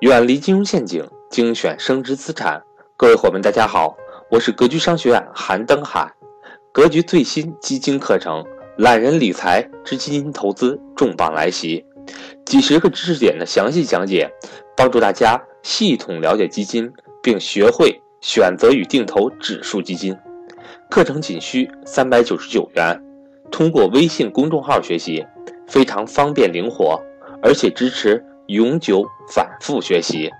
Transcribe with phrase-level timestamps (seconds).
[0.00, 2.62] 远离金融陷阱，精选升值资产。
[2.96, 3.96] 各位伙伴，大家好，
[4.30, 6.08] 我是格局商学院韩登海。
[6.70, 8.44] 格局最新基金课程
[8.76, 11.84] 《懒人理财之基金投资》重磅来袭，
[12.44, 14.30] 几十个知识点的详细讲解，
[14.76, 20.16] 帮助大家系统了解基金，并学会选择与定投指数基金。
[20.88, 23.02] 课程仅需三百九十九元，
[23.50, 25.26] 通过微信公众号学习，
[25.66, 27.02] 非常方便灵活，
[27.42, 28.24] 而且支持。
[28.48, 30.32] 永久反复学习，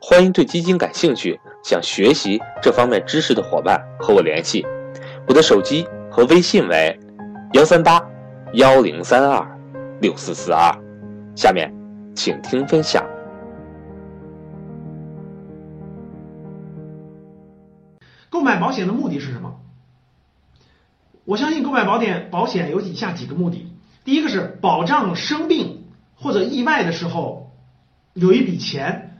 [0.00, 4.66] 欢迎对基金感兴趣、想学习这方面知识的伙伴和我联系。
[5.28, 6.98] 我的手机和微信为
[7.52, 8.04] 幺三八
[8.54, 9.46] 幺零三二
[10.00, 10.76] 六四四二。
[11.36, 11.72] 下面，
[12.12, 13.06] 请听分享。
[18.30, 19.60] 购买保险的目的是什么？
[21.24, 23.72] 我相信购买保险保险有以下几个目的：
[24.04, 25.84] 第一个是保障生病
[26.16, 27.43] 或者意外的时候。
[28.14, 29.18] 有一笔钱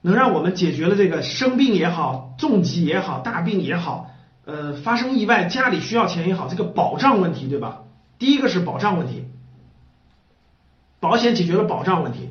[0.00, 4.10] 能让我们解决了这个生病也好、重疾也好、大病也好，
[4.44, 7.82] 呃，发生意外家里需要钱也好，这个保障问题对吧？
[8.18, 9.24] 第一个是保障问题，
[11.00, 12.30] 保险解决了保障问题，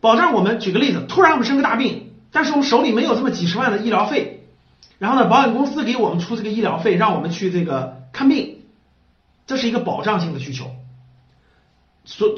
[0.00, 4.48] 保障我们举个例子，突然我们生个大病，但是我们手里没有这么几十万的医疗费，
[4.98, 8.62] 然后呢，保险公司给我们出这个医疗费，让我们去这个看病，
[9.46, 10.70] 这是一个保障性的需求，
[12.04, 12.36] 所。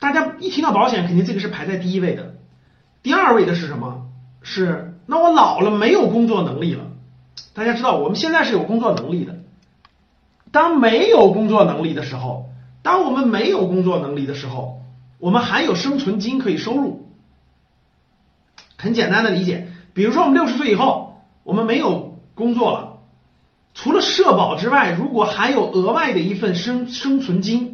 [0.00, 2.34] 大家一提到保险，肯定这个是排在第一位的。
[3.02, 4.08] 第二位的是什么？
[4.42, 6.84] 是那我老了没有工作能力了。
[7.52, 9.36] 大家知道我们现在是有工作能力的。
[10.50, 12.48] 当没有工作能力的时候，
[12.82, 14.80] 当我们没有工作能力的时候，
[15.18, 17.06] 我们还有生存金可以收入。
[18.78, 22.98] 很简单的理解，比如说我们六十岁以后，我们没有工作了，
[23.74, 27.69] 除了社保之外，如果还有额外的一份生生存金。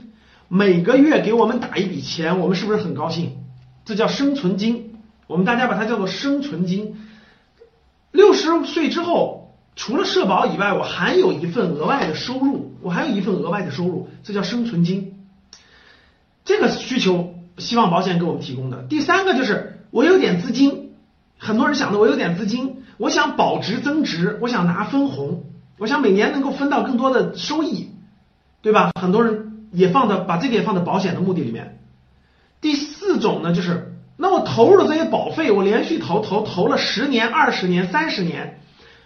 [0.49, 3.39] 每个月给我们打一笔钱，我们是不是很高兴？
[3.85, 6.97] 这叫生存金，我们大家把它叫做生存金。
[8.13, 15.15] 六十岁之后，除了社保以外，我还有一份额外的收入，我还有一份额外的收入，这叫生存金。
[16.45, 18.85] 这个需求希望保险给我们提供的。
[18.85, 20.93] 第三个就是我有点资金，
[21.39, 25.45] 很多人想的我有点资金，我想保值增值，我想拿分红，
[25.79, 27.91] 我想每年能够分到更多的收益，
[28.63, 28.93] 对吧？
[29.01, 29.46] 很多人。
[29.73, 31.79] 也放到把这个也放在保险的目的里面。
[32.61, 38.61] 第四种呢，就是那我投入的这些保费，我连续投投投了十年、二十年、三十年，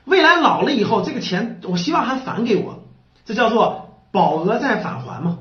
[0.04, 2.84] 未来老了以后，这个钱我希望还返给我，
[3.24, 5.38] 这叫做保额再返还嘛。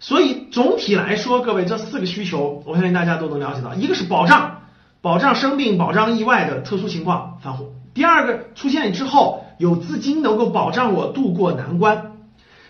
[0.00, 4.60] 所以总体来说，各位这四个需求，我相信大家都能了解到：一个是保障，
[5.00, 7.64] 保障生病、保障意外的特殊情况返还；
[7.94, 12.17] 第二个出现之后有资金能够保障我渡过难关。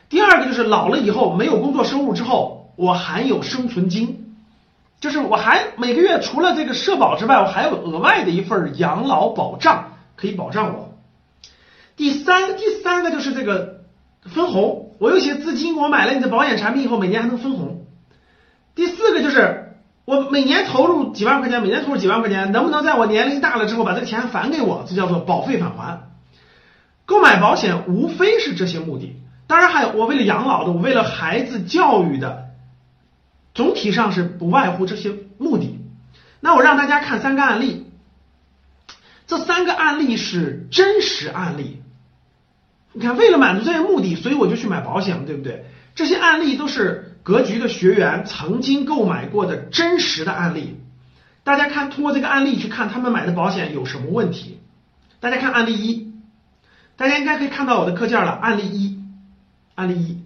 [0.09, 4.35] 第二个就是老了以后没有工作收入之后，我还有生存金，
[5.01, 10.95] 就是我还每个月除了这个社保之外，我还有额外的一份养老保障可以保障我。
[11.97, 13.81] 第三第三个就是这个
[14.23, 17.85] 分红，我有些资金，我买了你的保险产品以后，每年还能分红。
[18.75, 19.75] 第四个就是
[20.05, 24.85] 我每年投入几万块钱，每年投入几万块钱，能不能在我年龄大了之后把这个钱返给我？
[24.89, 26.09] 这叫做保费返还。
[27.05, 29.17] 购买保险无非是这些目的。
[29.49, 32.51] 当然还有，我为了养老的，我为了孩子教育的，
[33.55, 35.81] 总体上是不外乎这些目的。
[36.39, 37.91] 那我让大家看三个案例，
[39.27, 41.83] 这三个案例是真实案例。
[42.93, 45.65] 你看，为了满足这些目的，所以我就去买保险了，对不对？
[45.95, 50.79] 这些案例都是格局的学员曾经购买过的真实的案例。
[51.43, 54.61] 大家看，通过这个案例去看他们买的保险有什么问题。
[55.21, 56.13] 大家看案例一，
[56.97, 58.31] 大家应该可以看到我的课件了。
[58.31, 58.88] 案例一。
[59.79, 60.25] 案例一，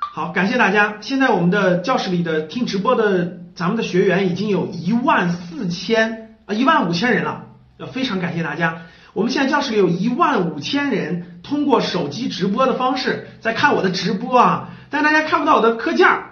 [0.00, 0.96] 好，感谢大家。
[1.00, 7.44] 现在我们的教室里的听直播的咱们的学员已经有一万四千啊一万五千人了，
[7.76, 8.82] 要非常感谢大家。
[9.12, 16.30] 我们现在教室里有一万五千人通过手机直播的方式在看我的直播啊，但大家看不到我的课件儿，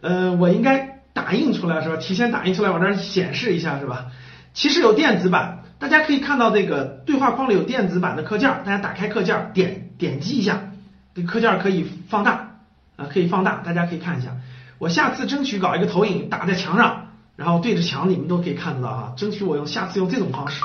[0.00, 1.96] 呃，我应该打印出来是吧？
[1.98, 4.06] 提前打印出来往这儿显示一下是吧？
[4.52, 10.72] 其实有电子版，大家可以看到这个对话框里有电子版的课件儿，大家打开课件儿，点点击一下。
[11.16, 12.58] 这课件可以放大
[12.96, 14.36] 啊，可以放大，大家可以看一下。
[14.76, 19.14] 我下次争取搞一个投影打在墙上，然后对着墙，你们都可以看得到哈。
[19.16, 20.62] 争取我用下次用这种方式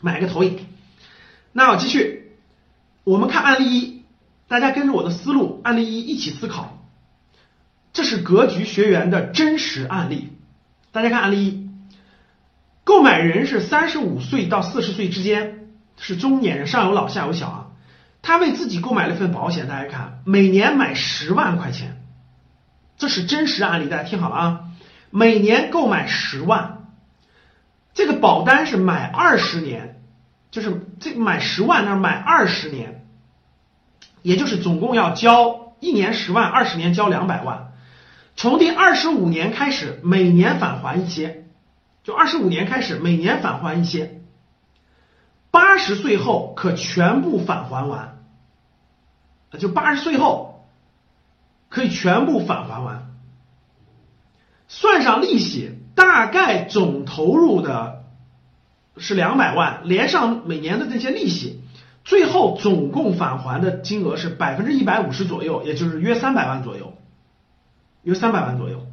[0.00, 0.64] 买个投影。
[1.52, 2.32] 那我继续，
[3.04, 4.02] 我们看案例一，
[4.48, 6.82] 大家跟着我的思路，案例一一起思考。
[7.92, 10.32] 这是格局学员的真实案例。
[10.90, 11.68] 大家看案例一，
[12.82, 17.67] 购买人是三十五岁到四十岁之间，是中年人，上有老下有小啊。
[18.22, 22.02] 他为自己购买了一份保险，大家看，每年买十万块钱，
[22.98, 24.60] 这是真实案例，大家听好了啊，
[25.10, 26.88] 每年购买十万，
[27.94, 30.02] 这个保单是买二十年，
[30.50, 33.06] 就是这买十万，那买二十年，
[34.22, 37.72] 也就是总共要交一年十万，二十年交两百万。
[38.36, 41.44] 从第二十五年开始，每年返还一些，
[42.04, 44.17] 就二十五年开始每年返还一些，
[45.50, 48.18] 八十岁后可全部返还完，
[49.58, 50.66] 就八十岁后
[51.68, 53.10] 可以全部返还完，
[54.68, 58.04] 算上利息，大概总投入的
[58.96, 61.60] 是两百万，连上每年的这些利息，
[62.04, 66.94] 最后总共返还的金额是百分之一百五十左右，也就是约三百万左右。
[68.04, 68.86] 约三百万左右，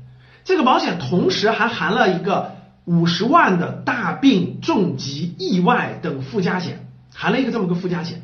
[0.44, 2.55] 这个保险同时还含了一个
[2.86, 8.22] 五十万的大病、重疾、意外等附加险，含了一个这么个附加险。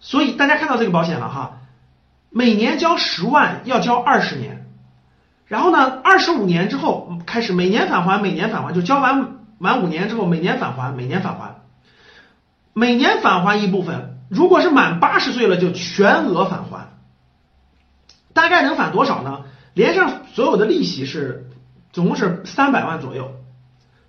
[0.00, 1.60] 所以大家看到这个保险了哈，
[2.30, 4.66] 每年交十万，要交二十年，
[5.46, 11.56] 然后呢，二十五年之后开始每年返还，每年返还，就交完满五年之后每年返还，每年返还，
[12.72, 16.88] 每年返还一部分，如果是满八十岁了就全额返还。
[18.32, 19.42] 大概能返多少呢？
[19.74, 21.50] 连上所有的利息是
[21.92, 23.32] 总共是三百万左右，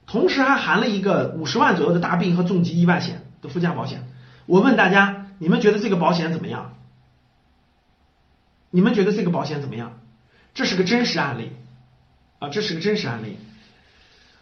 [0.07, 4.07] 同时还含了一个五十万左右的大病和重疾意外险的附加保险。
[4.45, 6.75] 我问大家，你们觉得这个保险怎么样？
[8.71, 10.00] 你们觉得这个保险怎么样？
[10.53, 11.51] 这是个真实案例
[12.39, 13.38] 啊，这是个真实案例。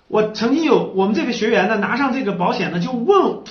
[0.07, 3.43] 我曾经有我们这位学员呢，拿上这个保险呢，就问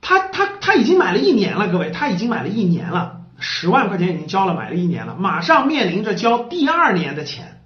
[0.00, 3.20] 他，他他已经买了一年了，各位，他已经买了一年了。
[3.38, 7.61] 十万块钱已经交了，买了一年了，马上面临着交第二年的钱，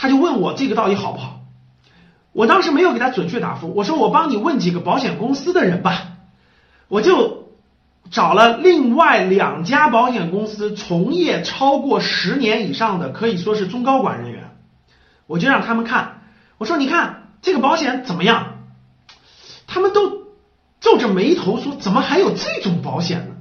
[0.00, 1.40] 他就问我这个到底好不好？
[2.32, 6.12] 我当时没有给他准确答复，我说我帮你问几个保险公司的人吧，
[6.86, 7.48] 我就
[8.12, 14.56] 找了另外两家保险公司从业超过十年以上的，可以说是中高管人员，
[15.26, 16.22] 我就让他们看，
[16.58, 18.54] 我说你看这个保险怎么样？
[19.66, 20.28] 他们都
[20.80, 23.34] 皱着眉头说，怎么还有这种保险呢？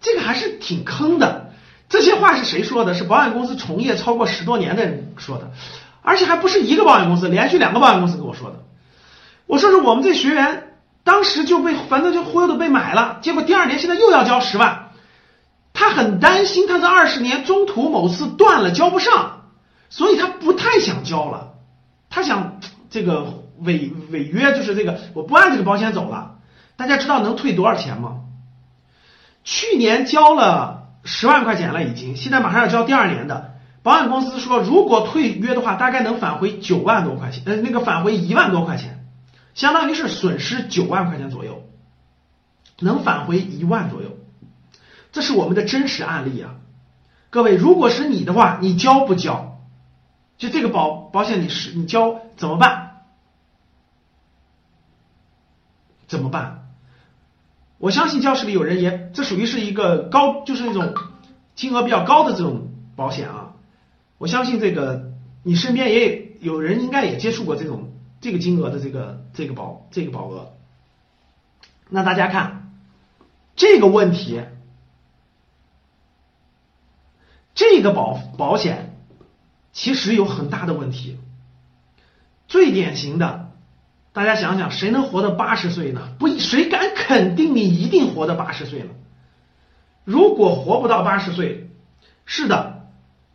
[0.00, 1.52] 这个还是挺坑的，
[1.90, 2.94] 这些话是谁说的？
[2.94, 5.50] 是保险公司从业超过十多年的人说的，
[6.02, 8.64] 而且还不是一个保险公司，连续两个保险公司跟我说的。
[9.46, 10.74] 我说是我们这学员
[11.04, 14.90] 当时就被反正就忽悠的被买了，结果第二年现在又要交十万，
[15.72, 19.44] 他很担心他这二十年中途某次断了交不上，
[19.88, 21.54] 所以他不太想交了，
[22.10, 22.60] 他想
[22.90, 26.36] 这个违违约就是这个我不按这个保险走了。
[26.76, 28.20] 大家知道能退多少钱吗？
[29.44, 33.54] 去年交了十万块钱了，已经，现在马上要交第二年的。
[33.88, 39.06] 保险公司说，如果退约的话，大概能返回九万多块钱，呃，那个返回一万多块钱，
[39.54, 41.62] 相当于是损失九万块钱左右，
[42.80, 44.18] 能返回一万左右。
[45.10, 46.56] 这是我们的真实案例啊，
[47.30, 49.58] 各位，如果是你的话，你交不交？
[50.36, 52.90] 就这个保保险，你是你交怎么办？
[56.08, 56.68] 怎么办？
[57.78, 60.92] 我相信教室里有人也，这属于是一个高，就是那种
[61.54, 63.47] 金额比较高的这种保险啊。
[64.18, 65.12] 我相信这个
[65.42, 70.52] 你身边也有人应该也接触过这种这个金额的这个这个保这个保额。
[71.88, 72.72] 那大家看
[73.56, 74.42] 这个问题，
[77.54, 78.96] 这个保保险
[79.72, 81.18] 其实有很大的问题，
[82.46, 83.46] 最典型的。
[84.12, 86.08] 大家想想，谁能活到八十岁呢？
[86.18, 88.90] 不，谁敢肯定你一定活到八十岁了？
[90.02, 91.70] 如果活不到八十岁，
[92.24, 92.77] 是的，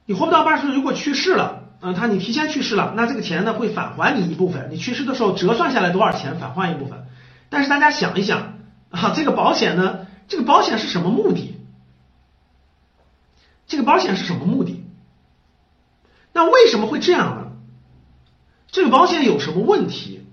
[0.05, 7.07] 你活不到八十岁，如果去世了，嗯，他你提前去世了，那这个钱呢会返还你一部分，你去世的时候折算下来多少钱返还一部分。
[7.50, 11.60] 但是大家想一想啊，这个保险呢，这个保险是什么目的？
[13.65, 14.83] 这个保险是什么目的？
[16.33, 17.51] 那为什么会这样呢？
[18.67, 20.27] 这个保险有什么问题？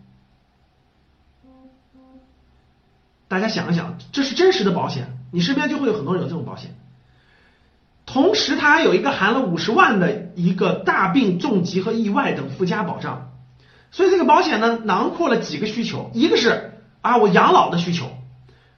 [3.28, 6.74] 大家想一想，这是真实的保险，你身边就会有很多人有这种保险。
[8.12, 13.30] 同时，它还有一个含了五十万的一个大病、重疾和意外等附加保障。
[13.92, 18.06] 所以这个保险呢，囊括了几个需求：一个是啊，我养老的需求，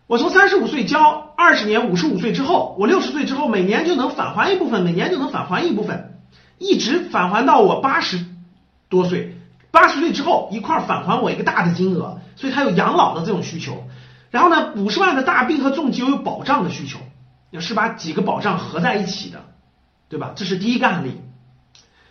[0.06, 6.18] 我从三十五岁交二十年，五十五岁之后，我六十岁之后每年就能返还一部分，每年就能返还一部分，
[6.58, 8.22] 一直返还到我八十
[8.90, 9.34] 多岁，
[9.70, 12.20] 八十岁之后一块返还我一个大的金额。
[12.36, 13.84] 所以它有养老的这种需求。
[14.30, 16.98] 然后呢，五十万的大病和重疾又有保障的需求，
[17.61, 19.44] 是把几个保障合在一起的，
[20.09, 20.32] 对吧？
[20.35, 21.21] 这是第一个案例。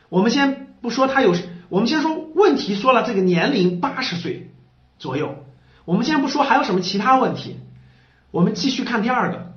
[0.09, 1.35] 我们先不说他有，
[1.69, 4.51] 我们先说问题，说了这个年龄八十岁
[4.99, 5.45] 左右，
[5.85, 7.59] 我们先不说还有什么其他问题，
[8.31, 9.50] 我们继续看第二个。